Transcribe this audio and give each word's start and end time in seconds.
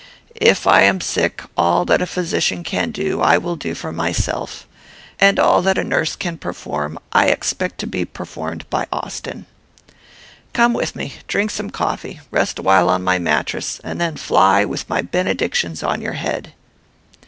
If 0.41 0.65
I 0.65 0.81
am 0.81 0.99
sick, 0.99 1.43
all 1.55 1.85
that 1.85 2.01
a 2.01 2.07
physician 2.07 2.63
can 2.63 2.89
do, 2.89 3.21
I 3.21 3.37
will 3.37 3.55
do 3.55 3.75
for 3.75 3.91
myself, 3.91 4.65
and 5.19 5.37
all 5.39 5.61
that 5.61 5.77
a 5.77 5.83
nurse 5.83 6.15
can 6.15 6.39
perform, 6.39 6.97
I 7.13 7.27
expect 7.27 7.77
to 7.81 7.85
be 7.85 8.03
performed 8.05 8.67
by 8.71 8.87
Austin. 8.91 9.45
"Come 10.53 10.73
with 10.73 10.95
me, 10.95 11.17
drink 11.27 11.51
some 11.51 11.69
coffee, 11.69 12.19
rest 12.31 12.57
a 12.57 12.63
while 12.63 12.89
on 12.89 13.03
my 13.03 13.19
mattress, 13.19 13.79
and 13.83 14.01
then 14.01 14.17
fly, 14.17 14.65
with 14.65 14.89
my 14.89 15.03
benedictions 15.03 15.83
on 15.83 16.01
your 16.01 16.13
head." 16.13 16.53